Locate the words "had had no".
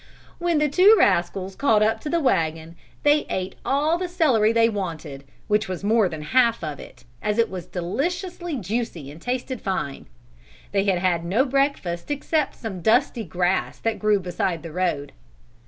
10.85-11.45